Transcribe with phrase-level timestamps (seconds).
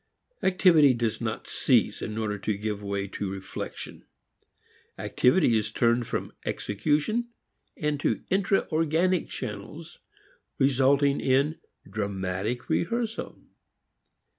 [0.41, 4.03] Activity does not cease in order to give way to reflection;
[4.97, 7.27] activity is turned from execution
[7.75, 9.99] into intra organic channels,
[10.57, 13.43] resulting in dramatic rehearsal.